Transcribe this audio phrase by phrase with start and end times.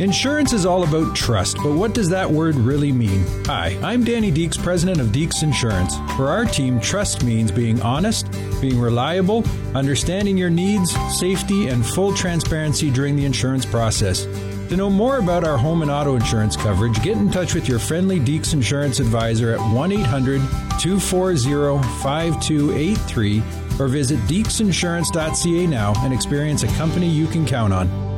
[0.00, 3.22] Insurance is all about trust, but what does that word really mean?
[3.44, 5.94] Hi, I'm Danny Deeks, president of Deeks Insurance.
[6.16, 8.26] For our team, trust means being honest,
[8.62, 9.44] being reliable,
[9.74, 14.24] understanding your needs, safety, and full transparency during the insurance process.
[14.70, 17.78] To know more about our home and auto insurance coverage, get in touch with your
[17.78, 20.40] friendly Deeks Insurance advisor at 1 800
[20.80, 23.42] 240 5283
[23.78, 28.09] or visit deeksinsurance.ca now and experience a company you can count on.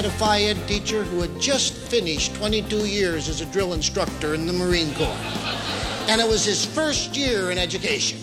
[0.00, 4.32] Had a Phy Ed teacher who had just finished 22 years as a drill instructor
[4.32, 5.14] in the Marine Corps.
[6.08, 8.18] And it was his first year in education.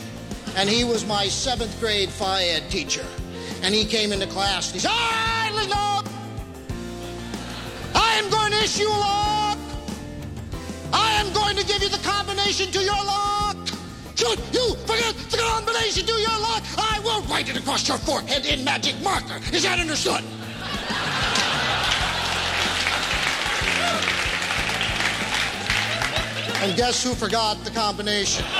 [0.56, 3.06] And he was my seventh grade Phy Ed teacher.
[3.62, 6.10] And he came into class and he said, All right, up.
[7.94, 9.60] I am going to issue a lock.
[10.92, 13.56] I am going to give you the combination to your lock.
[14.16, 18.48] Should you forget the combination to your lock, I will write it across your forehead
[18.48, 19.40] in magic marker.
[19.54, 20.24] Is that understood?
[26.68, 28.44] And guess who forgot the combination?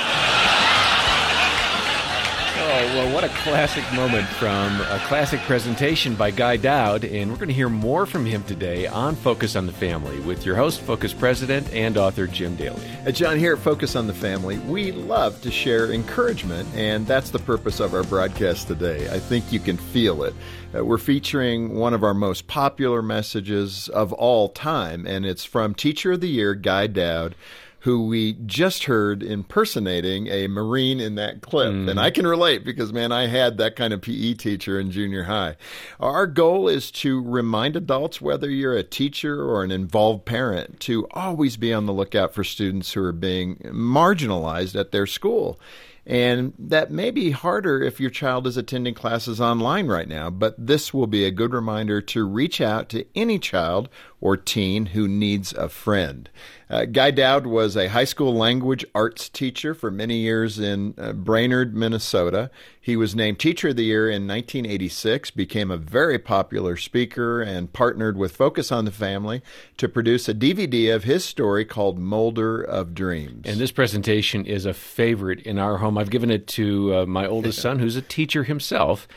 [2.70, 7.04] Oh, well, what a classic moment from a classic presentation by Guy Dowd.
[7.04, 10.44] And we're going to hear more from him today on Focus on the Family with
[10.44, 12.82] your host, Focus President, and author Jim Daly.
[13.06, 17.30] Uh, John, here at Focus on the Family, we love to share encouragement, and that's
[17.30, 19.08] the purpose of our broadcast today.
[19.08, 20.34] I think you can feel it.
[20.76, 25.74] Uh, we're featuring one of our most popular messages of all time, and it's from
[25.74, 27.34] Teacher of the Year, Guy Dowd
[27.80, 31.72] who we just heard impersonating a Marine in that clip.
[31.72, 31.90] Mm.
[31.90, 35.24] And I can relate because, man, I had that kind of PE teacher in junior
[35.24, 35.56] high.
[36.00, 41.06] Our goal is to remind adults, whether you're a teacher or an involved parent, to
[41.12, 45.60] always be on the lookout for students who are being marginalized at their school.
[46.08, 50.54] And that may be harder if your child is attending classes online right now, but
[50.58, 53.90] this will be a good reminder to reach out to any child
[54.20, 56.28] or teen who needs a friend.
[56.70, 61.12] Uh, Guy Dowd was a high school language arts teacher for many years in uh,
[61.12, 62.50] Brainerd, Minnesota.
[62.78, 67.72] He was named Teacher of the Year in 1986, became a very popular speaker, and
[67.72, 69.40] partnered with Focus on the Family
[69.78, 73.46] to produce a DVD of his story called Molder of Dreams.
[73.46, 75.96] And this presentation is a favorite in our home.
[75.96, 79.08] I've given it to uh, my oldest son, who's a teacher himself.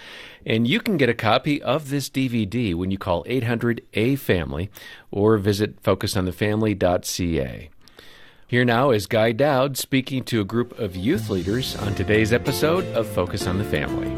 [0.46, 4.72] And you can get a copy of this DVD when you call 800 A Family
[5.12, 7.70] or visit focusonthefamily.ca.
[8.48, 12.86] Here now is Guy Dowd speaking to a group of youth leaders on today's episode
[12.96, 14.12] of Focus on the Family.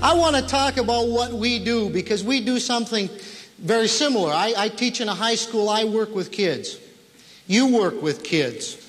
[0.00, 3.10] I want to talk about what we do because we do something
[3.58, 4.30] very similar.
[4.30, 6.78] I, I teach in a high school, I work with kids.
[7.46, 8.82] You work with kids.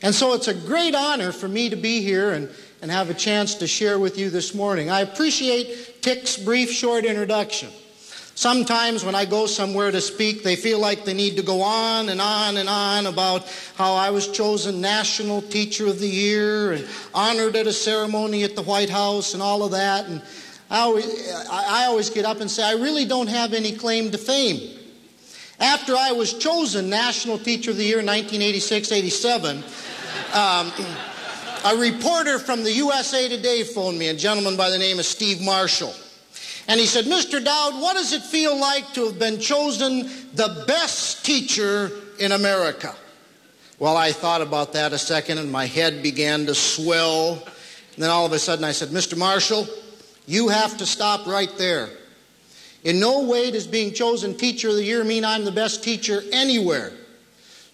[0.00, 2.48] And so it's a great honor for me to be here and
[2.84, 4.90] and have a chance to share with you this morning.
[4.90, 7.70] I appreciate Tick's brief, short introduction.
[8.34, 12.10] Sometimes when I go somewhere to speak, they feel like they need to go on
[12.10, 16.86] and on and on about how I was chosen National Teacher of the Year and
[17.14, 20.04] honored at a ceremony at the White House and all of that.
[20.04, 20.20] And
[20.68, 21.06] I always,
[21.50, 24.78] I always get up and say, I really don't have any claim to fame.
[25.58, 29.64] After I was chosen National Teacher of the Year in 1986 87,
[30.34, 30.70] um,
[31.64, 35.40] a reporter from the USA Today phoned me, a gentleman by the name of Steve
[35.40, 35.94] Marshall.
[36.68, 37.42] And he said, Mr.
[37.42, 40.00] Dowd, what does it feel like to have been chosen
[40.34, 42.94] the best teacher in America?
[43.78, 47.42] Well, I thought about that a second and my head began to swell.
[47.94, 49.16] And then all of a sudden I said, Mr.
[49.16, 49.66] Marshall,
[50.26, 51.88] you have to stop right there.
[52.82, 56.22] In no way does being chosen Teacher of the Year mean I'm the best teacher
[56.30, 56.92] anywhere.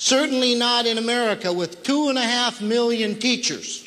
[0.00, 3.87] Certainly not in America with two and a half million teachers.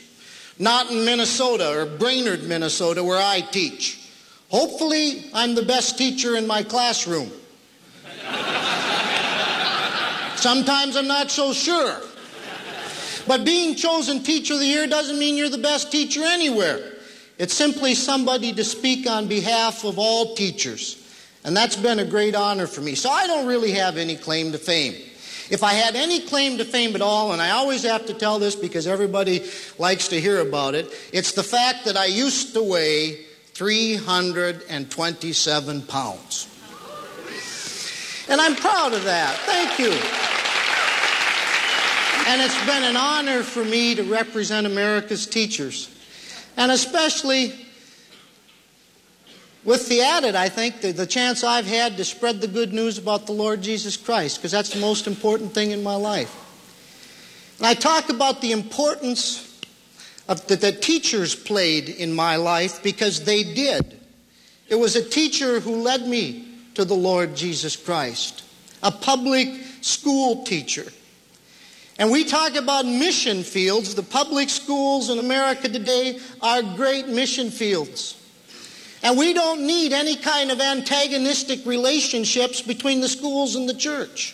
[0.60, 4.00] Not in Minnesota or Brainerd, Minnesota, where I teach.
[4.50, 7.32] Hopefully, I'm the best teacher in my classroom.
[10.36, 12.00] Sometimes I'm not so sure.
[13.26, 16.94] But being chosen Teacher of the Year doesn't mean you're the best teacher anywhere.
[17.40, 21.04] It's simply somebody to speak on behalf of all teachers.
[21.44, 22.94] And that's been a great honor for me.
[22.94, 24.94] So I don't really have any claim to fame.
[25.50, 28.40] If I had any claim to fame at all, and I always have to tell
[28.40, 29.44] this because everybody
[29.78, 36.48] likes to hear about it, it's the fact that I used to weigh 327 pounds.
[38.30, 39.36] And I'm proud of that.
[39.46, 39.92] Thank you.
[42.26, 45.90] And it's been an honor for me to represent America's teachers,
[46.56, 47.54] and especially
[49.66, 52.98] with the added, I think, the, the chance I've had to spread the good news
[52.98, 56.40] about the Lord Jesus Christ, because that's the most important thing in my life.
[57.60, 59.62] And I talk about the importance
[60.28, 64.00] of, that the teachers played in my life because they did.
[64.68, 68.44] It was a teacher who led me to the Lord Jesus Christ,
[68.82, 69.50] a public
[69.82, 70.86] school teacher.
[72.00, 73.94] And we talk about mission fields.
[73.94, 78.20] The public schools in America today are great mission fields.
[79.04, 84.34] And we don't need any kind of antagonistic relationships between the schools and the church.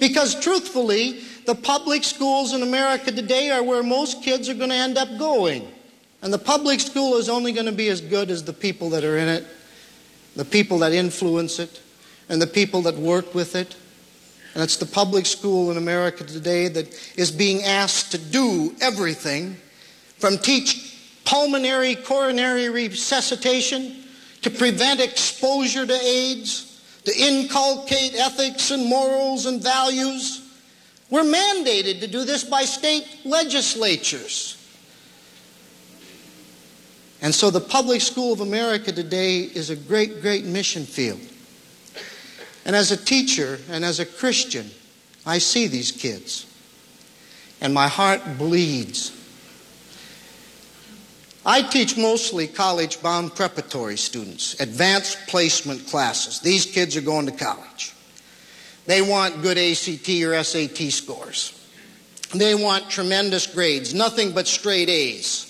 [0.00, 4.76] Because truthfully, the public schools in America today are where most kids are going to
[4.76, 5.70] end up going.
[6.20, 9.04] And the public school is only going to be as good as the people that
[9.04, 9.46] are in it,
[10.34, 11.80] the people that influence it,
[12.28, 13.76] and the people that work with it.
[14.54, 19.56] And it's the public school in America today that is being asked to do everything
[20.18, 20.89] from teach
[21.30, 24.02] pulmonary coronary resuscitation
[24.42, 30.42] to prevent exposure to AIDS, to inculcate ethics and morals and values.
[31.08, 34.56] We're mandated to do this by state legislatures.
[37.22, 41.20] And so the public school of America today is a great, great mission field.
[42.64, 44.68] And as a teacher and as a Christian,
[45.24, 46.46] I see these kids.
[47.60, 49.19] And my heart bleeds.
[51.44, 56.40] I teach mostly college bound preparatory students, advanced placement classes.
[56.40, 57.94] These kids are going to college.
[58.86, 61.56] They want good ACT or SAT scores.
[62.34, 65.46] They want tremendous grades, nothing but straight A's.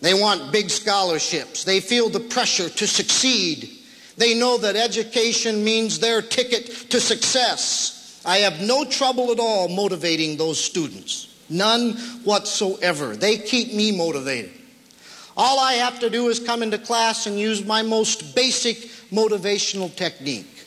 [0.00, 1.64] They want big scholarships.
[1.64, 3.70] They feel the pressure to succeed.
[4.16, 8.20] They know that education means their ticket to success.
[8.24, 11.29] I have no trouble at all motivating those students.
[11.50, 13.16] None whatsoever.
[13.16, 14.52] They keep me motivated.
[15.36, 18.76] All I have to do is come into class and use my most basic
[19.10, 20.66] motivational technique.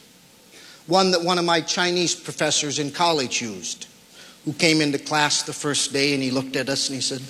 [0.88, 3.88] One that one of my Chinese professors in college used,
[4.46, 7.22] who came into class the first day and he looked at us and he said,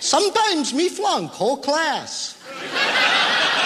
[0.00, 2.38] Sometimes me flunk whole class.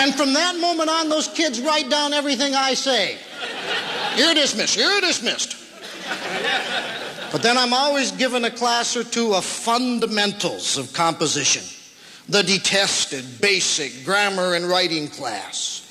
[0.00, 3.18] and from that moment on, those kids write down everything I say.
[4.16, 5.56] You're dismissed, you're dismissed.
[7.30, 11.62] But then I'm always given a class or two of fundamentals of composition,
[12.30, 15.86] the detested basic grammar and writing class.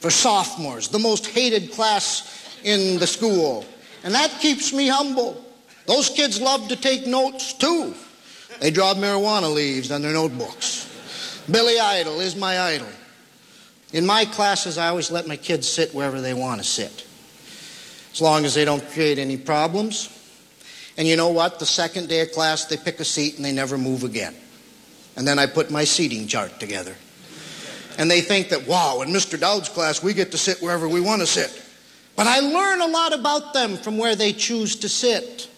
[0.00, 3.66] For sophomores, the most hated class in the school.
[4.02, 5.44] And that keeps me humble.
[5.86, 7.94] Those kids love to take notes too.
[8.60, 10.86] They draw marijuana leaves on their notebooks.
[11.50, 12.88] Billy Idol is my idol.
[13.92, 17.06] In my classes, I always let my kids sit wherever they want to sit,
[18.12, 20.16] as long as they don't create any problems.
[20.96, 21.58] And you know what?
[21.58, 24.34] The second day of class, they pick a seat and they never move again.
[25.16, 26.94] And then I put my seating chart together.
[27.98, 29.38] And they think that, wow, in Mr.
[29.38, 31.62] Dowd's class, we get to sit wherever we want to sit.
[32.16, 35.48] But I learn a lot about them from where they choose to sit,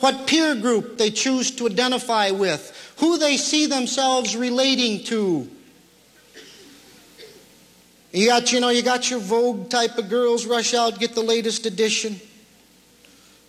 [0.00, 5.48] what peer group they choose to identify with, who they see themselves relating to.
[8.12, 11.22] You got, you know, you got your Vogue type of girls rush out, get the
[11.22, 12.20] latest edition.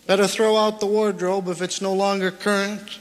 [0.07, 2.99] Better throw out the wardrobe if it's no longer current.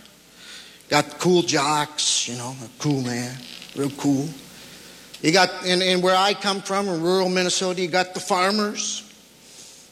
[0.88, 3.36] Got cool jocks, you know, a cool man,
[3.76, 4.28] real cool.
[5.20, 9.08] You got, and, in where I come from, in rural Minnesota, you got the farmers.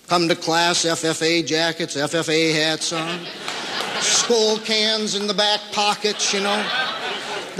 [0.08, 3.20] Come to class, FFA jackets, FFA hats on,
[4.00, 6.99] Skoal cans in the back pockets, you know.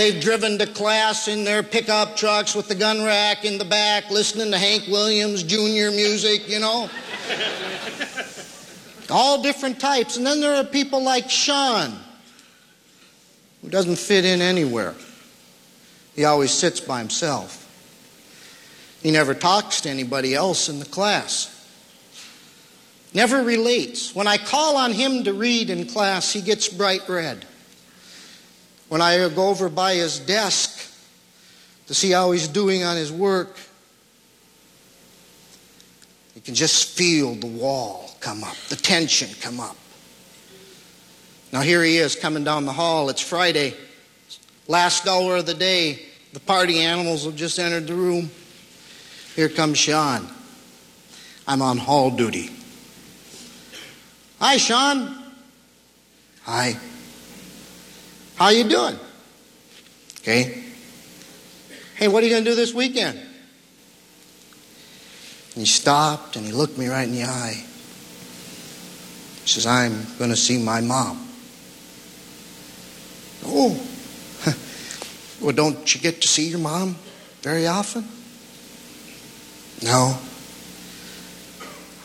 [0.00, 4.10] They've driven to class in their pickup trucks with the gun rack in the back,
[4.10, 5.94] listening to Hank Williams Jr.
[5.94, 6.88] music, you know.
[9.10, 10.16] All different types.
[10.16, 11.92] And then there are people like Sean,
[13.60, 14.94] who doesn't fit in anywhere.
[16.16, 17.58] He always sits by himself.
[19.02, 21.54] He never talks to anybody else in the class.
[23.12, 24.14] Never relates.
[24.14, 27.44] When I call on him to read in class, he gets bright red.
[28.90, 30.92] When I go over by his desk
[31.86, 33.56] to see how he's doing on his work,
[36.34, 39.76] you can just feel the wall come up, the tension come up.
[41.52, 43.10] Now, here he is coming down the hall.
[43.10, 43.74] It's Friday,
[44.66, 46.00] last hour of the day.
[46.32, 48.28] The party animals have just entered the room.
[49.36, 50.26] Here comes Sean.
[51.46, 52.50] I'm on hall duty.
[54.40, 55.16] Hi, Sean.
[56.42, 56.76] Hi.
[58.40, 58.98] How you doing?
[60.20, 60.64] Okay.
[61.96, 63.18] Hey, what are you going to do this weekend?
[63.18, 63.28] And
[65.56, 67.62] he stopped and he looked me right in the eye.
[69.42, 71.28] He says, I'm going to see my mom.
[73.44, 73.78] Oh,
[75.42, 76.96] well, don't you get to see your mom
[77.42, 78.08] very often?
[79.82, 80.18] No.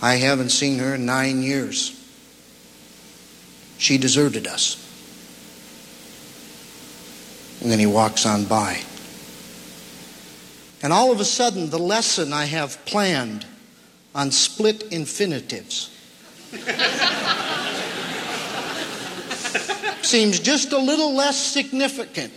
[0.01, 1.97] I haven't seen her in nine years.
[3.77, 4.84] She deserted us.
[7.62, 8.81] And then he walks on by.
[10.83, 13.45] And all of a sudden, the lesson I have planned
[14.13, 15.89] on split infinitives
[20.03, 22.31] seems just a little less significant.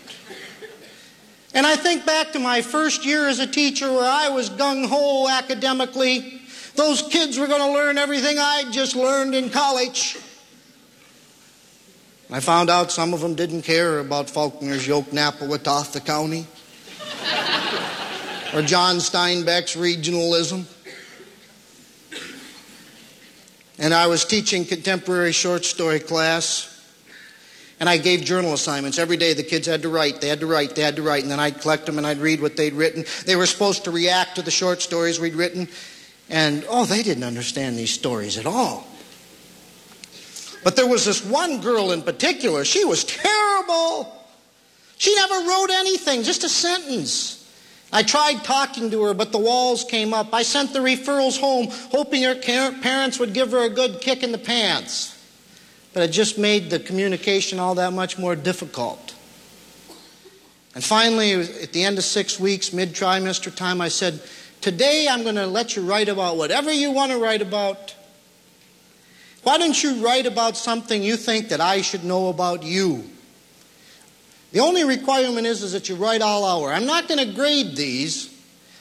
[1.55, 4.87] And I think back to my first year as a teacher where I was gung
[4.87, 6.41] ho academically.
[6.75, 10.17] Those kids were going to learn everything I just learned in college.
[12.31, 16.47] I found out some of them didn't care about Faulkner's Yoknapatawpha County
[18.55, 20.67] or John Steinbeck's regionalism.
[23.79, 26.75] And I was teaching contemporary short story class.
[27.81, 28.99] And I gave journal assignments.
[28.99, 30.21] Every day the kids had to write.
[30.21, 30.75] They had to write.
[30.75, 31.23] They had to write.
[31.23, 33.05] And then I'd collect them and I'd read what they'd written.
[33.25, 35.69] They were supposed to react to the short stories we'd written.
[36.29, 38.88] And oh, they didn't understand these stories at all.
[40.65, 42.65] But there was this one girl in particular.
[42.65, 44.15] She was terrible.
[44.99, 47.39] She never wrote anything, just a sentence.
[47.93, 50.35] I tried talking to her, but the walls came up.
[50.35, 54.33] I sent the referrals home, hoping her parents would give her a good kick in
[54.33, 55.15] the pants.
[55.95, 59.15] But it just made the communication all that much more difficult.
[60.75, 64.21] And finally, at the end of six weeks, mid trimester time, I said,
[64.61, 67.95] Today I'm going to let you write about whatever you want to write about.
[69.43, 73.05] Why don't you write about something you think that I should know about you?
[74.53, 76.73] The only requirement is, is that you write all hour.
[76.73, 78.35] I'm not going to grade these,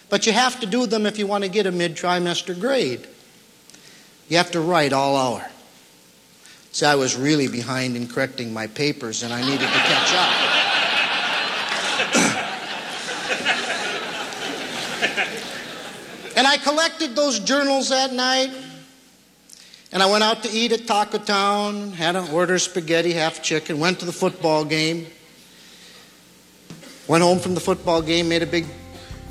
[0.10, 3.06] but you have to do them if you want to get a mid trimester grade.
[4.30, 5.46] You have to write all hour.
[6.72, 10.58] See, I was really behind in correcting my papers and I needed to catch up.
[16.38, 18.52] and I collected those journals that night.
[19.91, 23.79] And I went out to eat at Taco Town, had an order spaghetti, half chicken,
[23.79, 25.08] went to the football game.
[27.08, 28.65] Went home from the football game, made a big,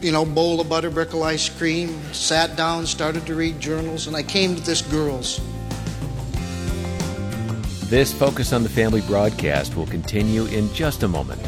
[0.00, 4.22] you know, bowl of butterbrickle ice cream, sat down, started to read journals, and I
[4.22, 5.40] came to this girl's.
[7.90, 11.40] This Focus on the Family broadcast will continue in just a moment.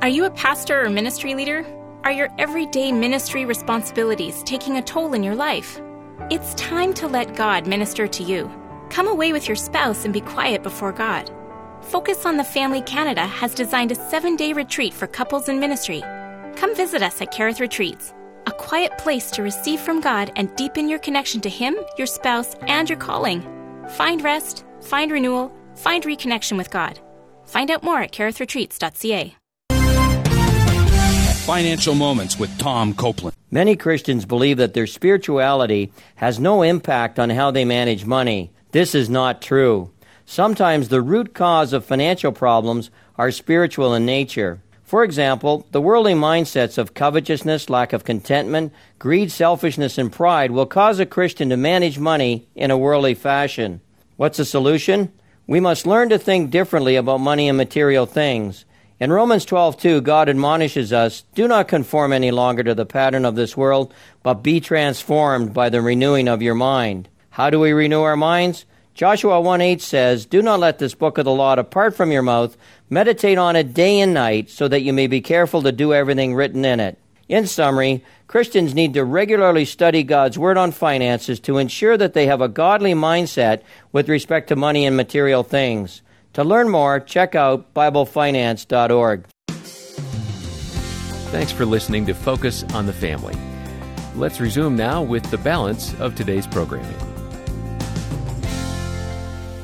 [0.00, 1.66] Are you a pastor or ministry leader?
[2.08, 5.78] Are your everyday ministry responsibilities taking a toll in your life?
[6.30, 8.50] It's time to let God minister to you.
[8.88, 11.30] Come away with your spouse and be quiet before God.
[11.82, 16.00] Focus on the Family Canada has designed a seven day retreat for couples in ministry.
[16.56, 18.14] Come visit us at Kerith Retreats,
[18.46, 22.54] a quiet place to receive from God and deepen your connection to Him, your spouse,
[22.62, 23.42] and your calling.
[23.98, 27.00] Find rest, find renewal, find reconnection with God.
[27.44, 29.37] Find out more at kerithretreats.ca.
[31.48, 33.34] Financial Moments with Tom Copeland.
[33.50, 38.52] Many Christians believe that their spirituality has no impact on how they manage money.
[38.72, 39.90] This is not true.
[40.26, 44.60] Sometimes the root cause of financial problems are spiritual in nature.
[44.84, 50.66] For example, the worldly mindsets of covetousness, lack of contentment, greed, selfishness, and pride will
[50.66, 53.80] cause a Christian to manage money in a worldly fashion.
[54.16, 55.10] What's the solution?
[55.46, 58.66] We must learn to think differently about money and material things.
[59.00, 63.36] In Romans 12:2, God admonishes us, "Do not conform any longer to the pattern of
[63.36, 68.02] this world, but be transformed by the renewing of your mind." How do we renew
[68.02, 68.64] our minds?
[68.94, 72.22] Joshua 1 8 says, Do not let this book of the law depart from your
[72.22, 72.56] mouth.
[72.90, 76.34] Meditate on it day and night, so that you may be careful to do everything
[76.34, 76.98] written in it.
[77.28, 82.26] In summary, Christians need to regularly study God's Word on finances to ensure that they
[82.26, 83.60] have a godly mindset
[83.92, 86.02] with respect to money and material things.
[86.38, 89.26] To learn more, check out BibleFinance.org.
[91.32, 93.34] Thanks for listening to Focus on the Family.
[94.14, 96.94] Let's resume now with the balance of today's programming.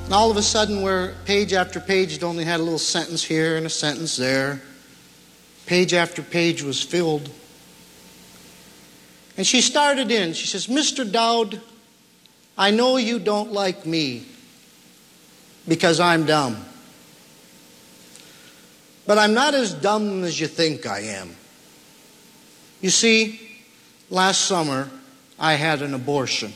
[0.06, 3.56] And all of a sudden, where page after page only had a little sentence here
[3.56, 4.60] and a sentence there,
[5.66, 7.30] page after page was filled.
[9.36, 10.32] And she started in.
[10.32, 11.08] She says, Mr.
[11.08, 11.60] Dowd,
[12.58, 14.26] I know you don't like me
[15.66, 16.56] because I'm dumb.
[19.06, 21.34] But I'm not as dumb as you think I am.
[22.80, 23.40] You see,
[24.10, 24.90] last summer
[25.38, 26.52] I had an abortion.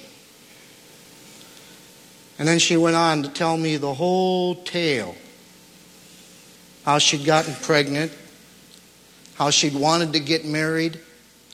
[2.39, 5.17] And then she went on to tell me the whole tale
[6.85, 8.13] how she'd gotten pregnant,
[9.35, 10.99] how she'd wanted to get married,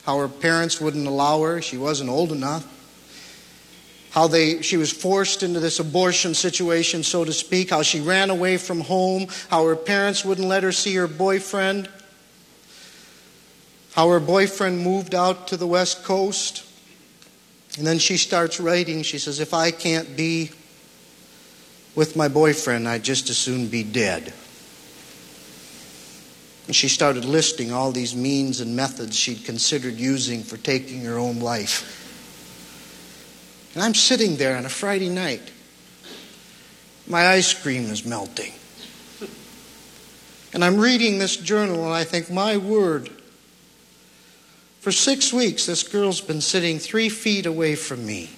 [0.05, 2.67] how her parents wouldn't allow her, she wasn't old enough,
[4.15, 8.31] how they, she was forced into this abortion situation, so to speak, how she ran
[8.31, 11.89] away from home, how her parents wouldn't let her see her boyfriend.
[13.95, 16.65] how her boyfriend moved out to the West Coast.
[17.77, 19.03] And then she starts writing.
[19.03, 20.53] She says, If I can't be
[21.97, 24.33] with my boyfriend, I'd just as soon be dead.
[26.69, 31.19] And she started listing all these means and methods she'd considered using for taking her
[31.19, 32.04] own life.
[33.75, 35.51] And I'm sitting there on a Friday night.
[37.07, 38.53] My ice cream is melting.
[40.53, 43.11] And I'm reading this journal, and I think, my word.
[44.81, 48.31] For six weeks, this girl's been sitting three feet away from me.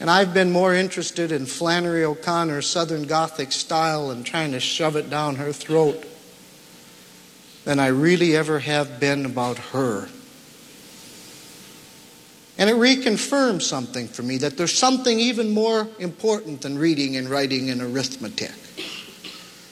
[0.00, 4.96] And I've been more interested in Flannery O'Connor's Southern Gothic style and trying to shove
[4.96, 6.04] it down her throat
[7.64, 10.08] than I really ever have been about her.
[12.62, 17.28] And it reconfirms something for me that there's something even more important than reading and
[17.28, 18.52] writing and arithmetic.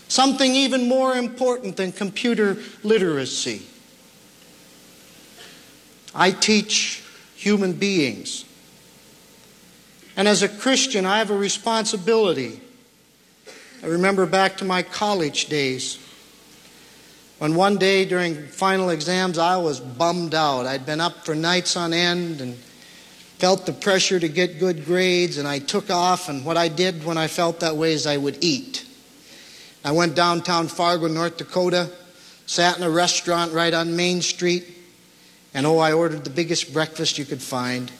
[0.08, 3.62] Something even more important than computer literacy.
[6.16, 7.04] I teach
[7.36, 8.44] human beings
[10.16, 12.60] and as a Christian, I have a responsibility.
[13.84, 16.00] I remember back to my college days
[17.38, 20.66] when one day during final exams I was bummed out.
[20.66, 22.58] I'd been up for nights on end and
[23.40, 26.28] felt the pressure to get good grades, and I took off.
[26.28, 28.84] And what I did when I felt that way is I would eat.
[29.82, 31.90] I went downtown Fargo, North Dakota,
[32.44, 34.66] sat in a restaurant right on Main Street,
[35.54, 37.90] and oh, I ordered the biggest breakfast you could find,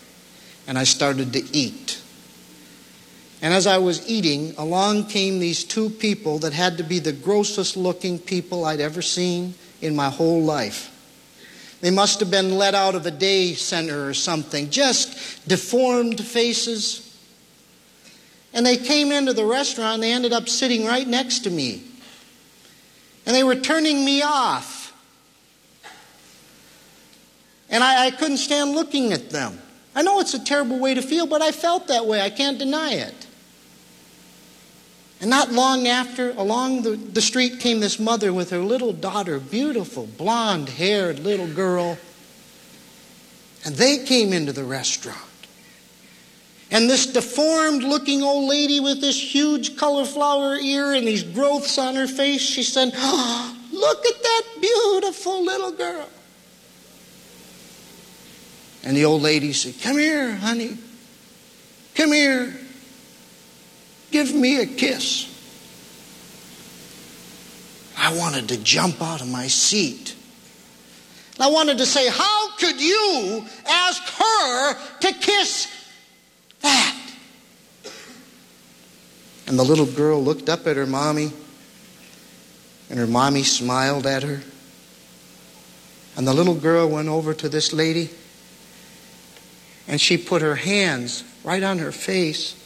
[0.66, 2.02] and I started to eat.
[3.40, 7.12] And as I was eating, along came these two people that had to be the
[7.12, 10.94] grossest looking people I'd ever seen in my whole life.
[11.80, 17.06] They must have been let out of a day center or something, just deformed faces.
[18.52, 21.82] And they came into the restaurant and they ended up sitting right next to me.
[23.24, 24.92] And they were turning me off.
[27.70, 29.58] And I, I couldn't stand looking at them.
[29.94, 32.20] I know it's a terrible way to feel, but I felt that way.
[32.20, 33.19] I can't deny it.
[35.20, 39.38] And not long after, along the, the street came this mother with her little daughter,
[39.38, 41.98] beautiful, blonde haired little girl.
[43.64, 45.18] And they came into the restaurant.
[46.70, 51.96] And this deformed looking old lady with this huge cauliflower ear and these growths on
[51.96, 56.08] her face, she said, oh, Look at that beautiful little girl.
[58.82, 60.76] And the old lady said, Come here, honey.
[61.94, 62.59] Come here.
[64.10, 65.26] Give me a kiss.
[67.96, 70.16] I wanted to jump out of my seat.
[71.38, 75.68] I wanted to say, How could you ask her to kiss
[76.60, 76.96] that?
[79.46, 81.32] And the little girl looked up at her mommy,
[82.88, 84.42] and her mommy smiled at her.
[86.16, 88.10] And the little girl went over to this lady,
[89.88, 92.59] and she put her hands right on her face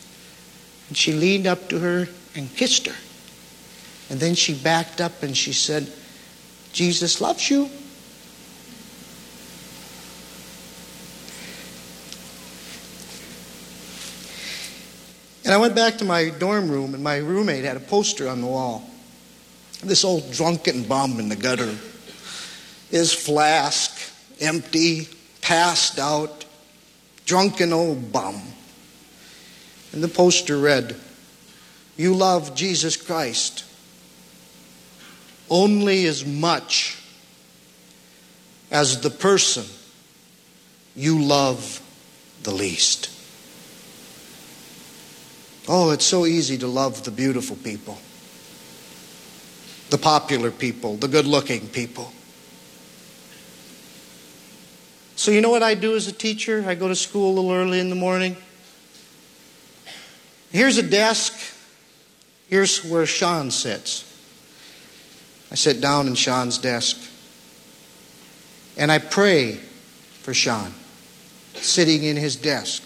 [0.95, 2.95] and she leaned up to her and kissed her.
[4.11, 5.93] And then she backed up and she said,
[6.73, 7.69] Jesus loves you.
[15.45, 18.41] And I went back to my dorm room, and my roommate had a poster on
[18.41, 18.89] the wall.
[19.83, 21.75] This old drunken bum in the gutter,
[22.93, 23.99] his flask
[24.41, 25.09] empty,
[25.41, 26.45] passed out,
[27.27, 28.41] drunken old bum.
[29.95, 30.97] And the poster read,
[31.97, 33.65] You love Jesus Christ
[35.49, 37.01] only as much
[38.73, 39.65] as the person
[40.97, 41.81] you love
[42.43, 43.09] the least.
[45.69, 47.97] Oh, it's so easy to love the beautiful people,
[49.91, 52.13] the popular people, the good looking people.
[55.15, 56.65] So, you know what I do as a teacher?
[56.67, 58.37] I go to school a little early in the morning.
[60.55, 61.35] Here's a desk.
[62.49, 64.05] Here's where Sean sits.
[65.51, 66.97] I sit down in Sean's desk.
[68.77, 69.55] And I pray
[70.23, 70.73] for Sean,
[71.55, 72.85] sitting in his desk.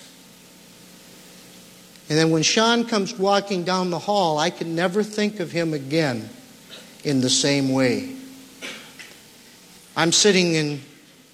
[2.09, 5.74] And then when Sean comes walking down the hall, I can never think of him
[5.74, 6.31] again
[7.04, 8.16] in the same way.
[9.94, 10.81] I'm sitting in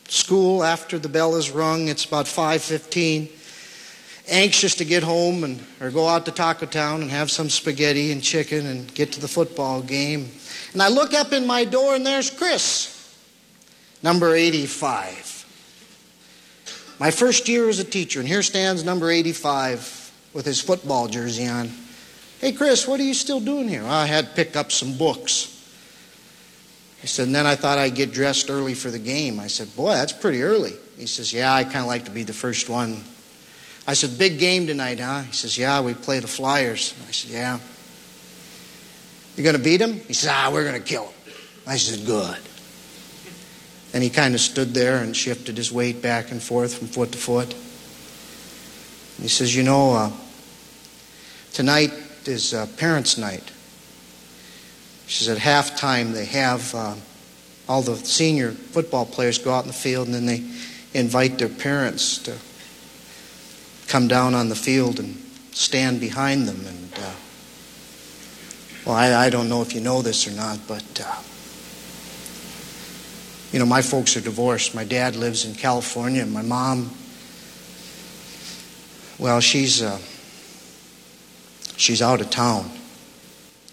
[0.09, 1.87] school after the bell is rung.
[1.87, 3.29] It's about 5:15
[4.29, 8.11] anxious to get home and or go out to Taco Town and have some spaghetti
[8.11, 10.31] and chicken and get to the football game.
[10.73, 13.15] And I look up in my door and there's Chris,
[14.03, 15.33] number 85.
[16.99, 21.47] My first year as a teacher, and here stands number 85 with his football jersey
[21.47, 21.71] on.
[22.41, 23.85] Hey, Chris, what are you still doing here?
[23.85, 25.51] I had to pick up some books.
[27.01, 29.39] He said, and then I thought I'd get dressed early for the game.
[29.39, 30.73] I said, boy, that's pretty early.
[30.97, 33.03] He says, yeah, I kind of like to be the first one.
[33.87, 35.23] I said, big game tonight, huh?
[35.23, 36.95] He says, yeah, we play the Flyers.
[37.07, 37.59] I said, yeah.
[39.37, 40.01] you're going to beat them?
[40.01, 41.15] He says, ah, we're going to kill them.
[41.67, 42.39] I said, good.
[43.93, 47.13] And he kind of stood there and shifted his weight back and forth from foot
[47.13, 47.53] to foot.
[49.21, 50.11] He says, you know, uh,
[51.53, 51.93] tonight
[52.25, 53.53] is uh, parents' night.
[55.07, 56.95] She says at halftime they have uh,
[57.69, 60.43] all the senior football players go out in the field and then they
[60.95, 62.37] invite their parents to
[63.95, 65.15] come down on the field and
[65.53, 66.67] stand behind them.
[66.67, 67.13] And uh,
[68.85, 71.23] well, I, I, don't know if you know this or not, but uh,
[73.53, 74.75] you know my folks are divorced.
[74.75, 76.91] My dad lives in California, and my mom,
[79.21, 80.01] well, she's uh,
[81.77, 82.69] she's out of town.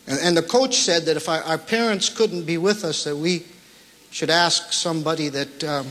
[0.05, 3.17] And, and the coach said that if our, our, parents couldn't be with us, that
[3.17, 3.43] we
[4.11, 5.87] should ask somebody that, um,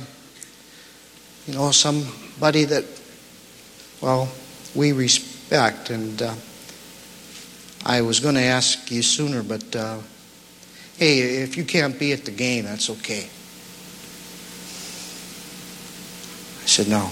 [1.48, 2.84] you know, somebody that,
[4.00, 4.28] well,
[4.74, 5.90] we respect.
[5.90, 6.34] And uh,
[7.84, 9.98] I was going to ask you sooner, but uh,
[10.96, 13.28] hey, if you can't be at the game, that's okay.
[16.62, 17.10] I said, no.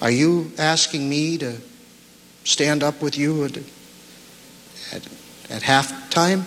[0.00, 1.56] Are you asking me to
[2.44, 3.56] stand up with you at,
[4.92, 5.08] at
[5.50, 6.44] at halftime.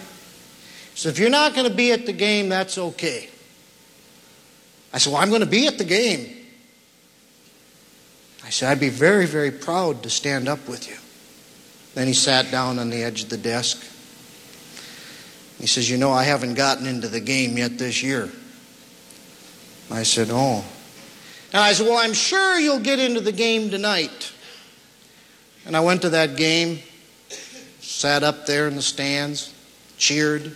[0.96, 3.30] So if you're not going to be at the game, that's okay.
[4.94, 6.36] I said, Well, I'm going to be at the game.
[8.44, 10.98] I said, I'd be very, very proud to stand up with you.
[11.96, 13.86] Then he sat down on the edge of the desk.
[15.60, 18.30] He says, You know, I haven't gotten into the game yet this year.
[19.92, 20.64] I said, Oh.
[21.52, 24.32] And I said, Well, I'm sure you'll get into the game tonight.
[25.66, 26.80] And I went to that game
[27.90, 29.54] sat up there in the stands,
[29.98, 30.56] cheered,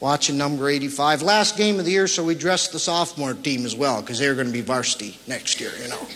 [0.00, 1.22] watching number 85.
[1.22, 4.28] Last game of the year, so we dressed the sophomore team as well because they
[4.28, 6.06] were going to be varsity next year, you know.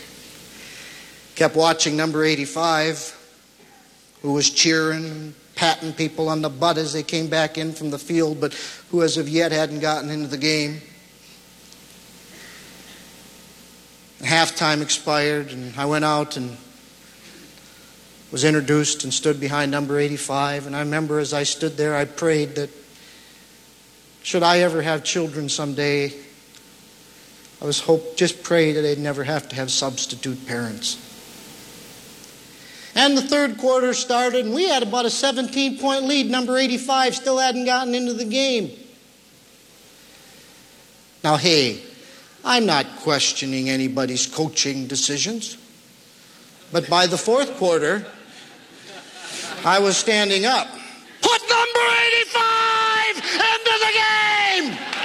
[1.36, 3.14] Kept watching number 85,
[4.22, 7.98] who was cheering patting people on the butt as they came back in from the
[7.98, 8.54] field, but
[8.90, 10.80] who as of yet hadn't gotten into the game.
[14.20, 16.56] Halftime expired, and I went out and
[18.32, 20.66] was introduced and stood behind number 85.
[20.66, 22.70] And I remember as I stood there, I prayed that
[24.22, 26.12] should I ever have children someday,
[27.60, 31.15] I was hope just pray that they'd never have to have substitute parents.
[32.96, 36.30] And the third quarter started, and we had about a 17 point lead.
[36.30, 38.70] Number 85 still hadn't gotten into the game.
[41.22, 41.82] Now, hey,
[42.42, 45.58] I'm not questioning anybody's coaching decisions.
[46.72, 48.06] But by the fourth quarter,
[49.62, 50.66] I was standing up.
[51.20, 51.80] Put number
[52.30, 54.96] 85 into the game!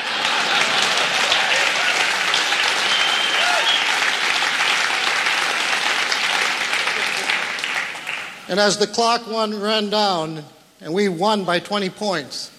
[8.52, 10.44] And as the clock one ran down,
[10.82, 12.52] and we won by 20 points,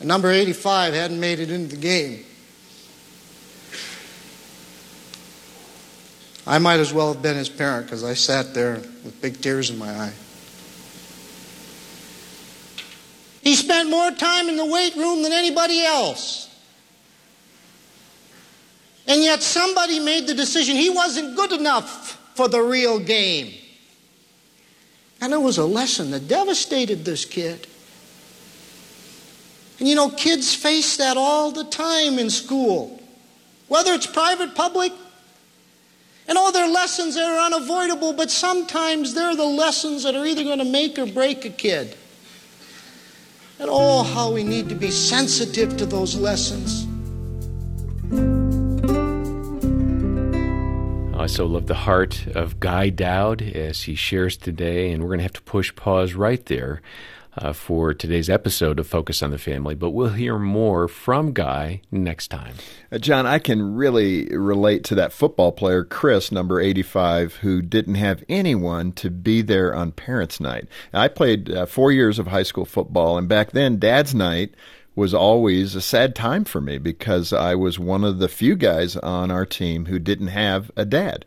[0.00, 2.24] and number 85 hadn't made it into the game.
[6.44, 9.70] I might as well have been his parent because I sat there with big tears
[9.70, 10.12] in my eye.
[13.42, 16.52] He spent more time in the weight room than anybody else.
[19.06, 23.54] And yet somebody made the decision he wasn't good enough for the real game.
[25.20, 27.66] And it was a lesson that devastated this kid.
[29.78, 33.00] And you know, kids face that all the time in school,
[33.68, 34.92] whether it's private, public,
[36.26, 40.44] and all their lessons that are unavoidable, but sometimes they're the lessons that are either
[40.44, 41.96] going to make or break a kid.
[43.60, 46.87] And oh, how we need to be sensitive to those lessons.
[51.18, 55.18] I so love the heart of Guy Dowd as he shares today, and we're going
[55.18, 56.80] to have to push pause right there
[57.36, 61.80] uh, for today's episode of Focus on the Family, but we'll hear more from Guy
[61.90, 62.54] next time.
[62.92, 67.96] Uh, John, I can really relate to that football player, Chris, number 85, who didn't
[67.96, 70.68] have anyone to be there on Parents' Night.
[70.92, 74.54] I played uh, four years of high school football, and back then, Dad's Night
[74.98, 78.96] was always a sad time for me because I was one of the few guys
[78.96, 81.24] on our team who didn't have a dad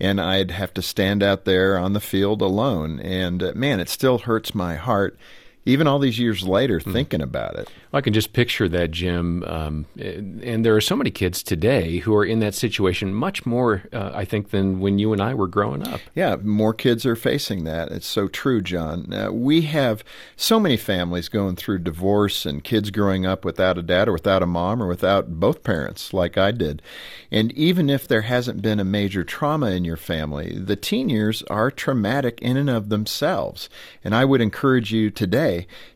[0.00, 2.98] and I'd have to stand out there on the field alone.
[2.98, 5.16] And man, it still hurts my heart
[5.64, 6.92] even all these years later, mm.
[6.92, 7.70] thinking about it.
[7.92, 9.44] I can just picture that, Jim.
[9.44, 13.84] Um, and there are so many kids today who are in that situation much more,
[13.92, 16.00] uh, I think, than when you and I were growing up.
[16.14, 17.92] Yeah, more kids are facing that.
[17.92, 19.12] It's so true, John.
[19.12, 20.02] Uh, we have
[20.36, 24.42] so many families going through divorce and kids growing up without a dad or without
[24.42, 26.82] a mom or without both parents, like I did.
[27.30, 31.42] And even if there hasn't been a major trauma in your family, the teen years
[31.44, 33.68] are traumatic in and of themselves.
[34.02, 35.51] And I would encourage you today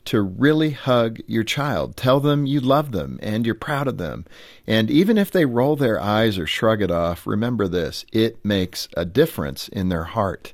[0.06, 1.96] to really hug your child.
[1.96, 4.24] Tell them you love them and you're proud of them.
[4.66, 8.88] And even if they roll their eyes or shrug it off, remember this it makes
[8.96, 10.52] a difference in their heart.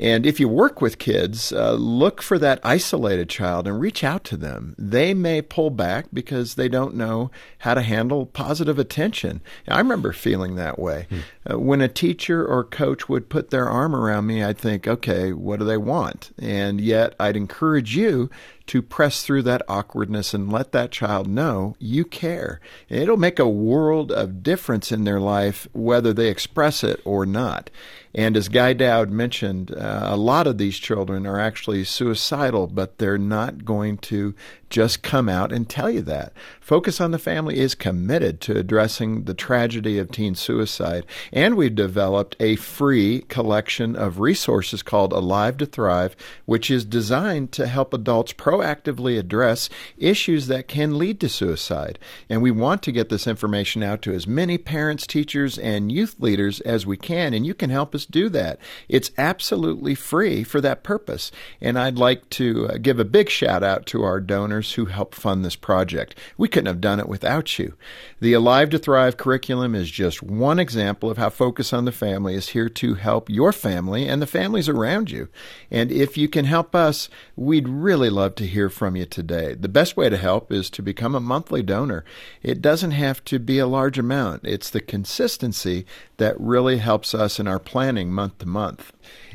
[0.00, 4.24] And if you work with kids, uh, look for that isolated child and reach out
[4.24, 4.74] to them.
[4.78, 9.42] They may pull back because they don't know how to handle positive attention.
[9.68, 11.06] I remember feeling that way.
[11.10, 11.18] Hmm.
[11.50, 15.32] Uh, when a teacher or coach would put their arm around me, I'd think, okay,
[15.32, 16.30] what do they want?
[16.38, 18.30] And yet I'd encourage you
[18.70, 22.60] to press through that awkwardness and let that child know you care.
[22.88, 27.68] It'll make a world of difference in their life whether they express it or not.
[28.14, 32.98] And as Guy Dowd mentioned, uh, a lot of these children are actually suicidal, but
[32.98, 34.34] they're not going to
[34.68, 36.32] just come out and tell you that.
[36.60, 41.06] Focus on the Family is committed to addressing the tragedy of teen suicide,
[41.40, 47.66] we've developed a free collection of resources called Alive to Thrive, which is designed to
[47.66, 51.98] help adults proactively address issues that can lead to suicide.
[52.28, 56.16] And we want to get this information out to as many parents, teachers, and youth
[56.20, 58.58] leaders as we can, and you can help us do that.
[58.86, 61.32] It's absolutely free for that purpose.
[61.58, 65.14] And I'd like to uh, give a big shout out to our donors who helped
[65.14, 66.14] fund this project.
[66.36, 67.76] We couldn't have done it without you.
[68.20, 72.34] The Alive to Thrive curriculum is just one example of how Focus on the Family
[72.34, 75.28] is here to help your family and the families around you.
[75.70, 79.52] And if you can help us, we'd really love to hear from you today.
[79.52, 82.06] The best way to help is to become a monthly donor.
[82.42, 85.84] It doesn't have to be a large amount, it's the consistency
[86.16, 88.92] that really helps us in our planning month to month.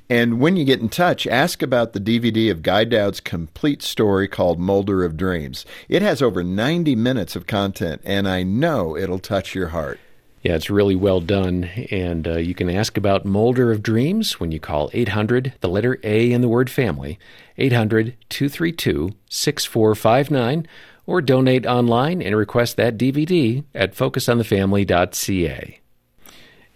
[0.09, 4.27] And when you get in touch, ask about the DVD of Guy Dowd's complete story
[4.27, 5.65] called Molder of Dreams.
[5.87, 9.99] It has over 90 minutes of content, and I know it'll touch your heart.
[10.45, 11.63] Yeah, it's really well done.
[11.89, 15.97] And uh, you can ask about Molder of Dreams when you call 800, the letter
[16.03, 17.17] A in the word family,
[17.57, 20.67] 800 232 6459,
[21.07, 25.79] or donate online and request that DVD at focusonthefamily.ca.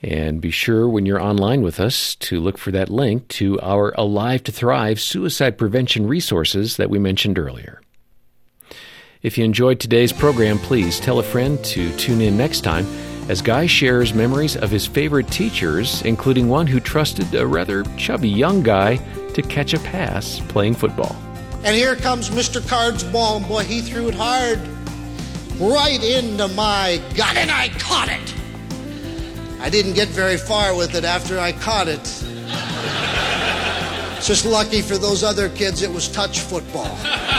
[0.01, 3.93] And be sure when you're online with us to look for that link to our
[3.99, 7.83] Alive to Thrive suicide prevention resources that we mentioned earlier.
[9.21, 12.87] If you enjoyed today's program, please tell a friend to tune in next time
[13.29, 18.27] as Guy shares memories of his favorite teachers, including one who trusted a rather chubby
[18.27, 18.97] young guy
[19.35, 21.15] to catch a pass playing football.
[21.63, 22.67] And here comes Mr.
[22.67, 24.59] Card's ball, boy, he threw it hard
[25.59, 28.33] right into my gut, and I caught it.
[29.61, 31.99] I didn't get very far with it after I caught it.
[34.17, 36.97] It's just lucky for those other kids it was touch football.